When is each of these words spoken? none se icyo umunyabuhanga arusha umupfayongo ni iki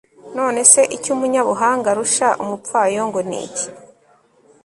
none 0.37 0.59
se 0.71 0.81
icyo 0.95 1.09
umunyabuhanga 1.15 1.87
arusha 1.93 2.27
umupfayongo 2.43 3.19
ni 3.29 3.37
iki 3.47 3.67